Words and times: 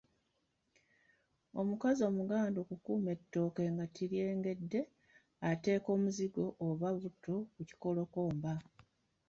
Omukazi 1.59 2.01
Omuganda 2.09 2.57
okukuuma 2.63 3.09
ettooke 3.15 3.63
nga 3.73 3.85
teryengedde, 3.95 4.81
ateeka 5.49 5.87
omuzigo 5.95 6.43
oba 6.67 6.89
butto 6.99 7.35
ku 7.53 7.61
kikolokomba. 7.69 8.51